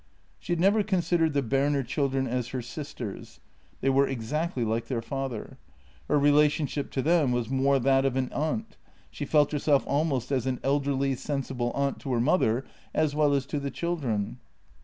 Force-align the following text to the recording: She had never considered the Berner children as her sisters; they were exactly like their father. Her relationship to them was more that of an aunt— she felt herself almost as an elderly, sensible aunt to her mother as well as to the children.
She 0.39 0.51
had 0.51 0.59
never 0.59 0.81
considered 0.81 1.33
the 1.33 1.43
Berner 1.43 1.83
children 1.83 2.25
as 2.25 2.47
her 2.47 2.61
sisters; 2.63 3.39
they 3.81 3.89
were 3.91 4.07
exactly 4.07 4.65
like 4.65 4.87
their 4.87 4.99
father. 5.03 5.59
Her 6.07 6.17
relationship 6.17 6.89
to 6.93 7.03
them 7.03 7.31
was 7.31 7.49
more 7.51 7.77
that 7.77 8.03
of 8.03 8.15
an 8.15 8.33
aunt— 8.33 8.77
she 9.11 9.25
felt 9.25 9.51
herself 9.51 9.83
almost 9.85 10.31
as 10.31 10.47
an 10.47 10.59
elderly, 10.63 11.13
sensible 11.13 11.71
aunt 11.75 11.99
to 11.99 12.13
her 12.13 12.19
mother 12.19 12.65
as 12.95 13.13
well 13.13 13.33
as 13.35 13.45
to 13.45 13.59
the 13.59 13.69
children. 13.69 14.39